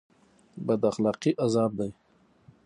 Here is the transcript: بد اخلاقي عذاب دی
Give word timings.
بد 0.65 0.81
اخلاقي 0.91 1.31
عذاب 1.43 1.71
دی 1.79 1.91